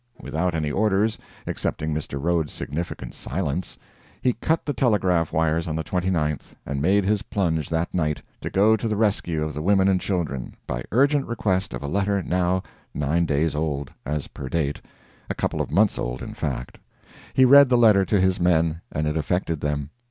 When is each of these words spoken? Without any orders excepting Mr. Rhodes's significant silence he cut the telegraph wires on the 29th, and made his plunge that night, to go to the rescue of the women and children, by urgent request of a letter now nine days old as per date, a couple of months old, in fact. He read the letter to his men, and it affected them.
Without 0.19 0.55
any 0.55 0.71
orders 0.71 1.19
excepting 1.45 1.93
Mr. 1.93 2.19
Rhodes's 2.19 2.55
significant 2.57 3.13
silence 3.13 3.77
he 4.19 4.33
cut 4.33 4.65
the 4.65 4.73
telegraph 4.73 5.31
wires 5.31 5.67
on 5.67 5.75
the 5.75 5.83
29th, 5.83 6.55
and 6.65 6.81
made 6.81 7.05
his 7.05 7.21
plunge 7.21 7.69
that 7.69 7.93
night, 7.93 8.23
to 8.41 8.49
go 8.49 8.75
to 8.75 8.87
the 8.87 8.95
rescue 8.95 9.43
of 9.43 9.53
the 9.53 9.61
women 9.61 9.87
and 9.87 10.01
children, 10.01 10.55
by 10.65 10.81
urgent 10.91 11.27
request 11.27 11.71
of 11.71 11.83
a 11.83 11.87
letter 11.87 12.23
now 12.23 12.63
nine 12.95 13.27
days 13.27 13.53
old 13.55 13.91
as 14.03 14.27
per 14.27 14.49
date, 14.49 14.81
a 15.29 15.35
couple 15.35 15.61
of 15.61 15.69
months 15.69 15.99
old, 15.99 16.23
in 16.23 16.33
fact. 16.33 16.79
He 17.35 17.45
read 17.45 17.69
the 17.69 17.77
letter 17.77 18.03
to 18.05 18.19
his 18.19 18.39
men, 18.39 18.81
and 18.91 19.05
it 19.05 19.15
affected 19.15 19.61
them. 19.61 19.91